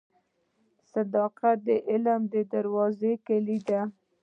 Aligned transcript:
•صداقت 0.91 1.57
د 1.67 1.69
علم 1.89 2.21
د 2.33 2.35
دروازې 2.53 3.13
کلید 3.27 3.63
دی. 3.69 3.81